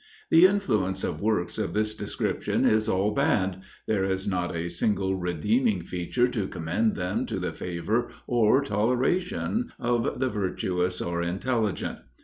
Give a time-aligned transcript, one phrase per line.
[0.31, 5.15] The influence of works of this description is all bad there is not a single
[5.15, 11.99] redeeming feature to commend them to the favor or toleration of the virtuous or intelligent.